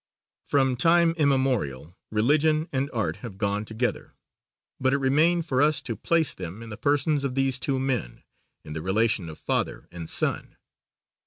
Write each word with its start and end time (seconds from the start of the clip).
From 0.47 0.77
time 0.77 1.11
immemorial, 1.11 1.95
Religion 2.09 2.67
and 2.71 2.89
Art 2.91 3.17
have 3.17 3.37
gone 3.37 3.65
together, 3.65 4.15
but 4.79 4.93
it 4.95 4.97
remained 4.97 5.45
for 5.45 5.61
us 5.61 5.79
to 5.81 5.95
place 5.95 6.33
them 6.33 6.63
in 6.63 6.71
the 6.71 6.75
persons 6.75 7.23
of 7.23 7.35
these 7.35 7.59
two 7.59 7.77
men, 7.79 8.23
in 8.65 8.73
the 8.73 8.81
relation 8.81 9.29
of 9.29 9.37
father 9.37 9.87
and 9.91 10.09
son. 10.09 10.57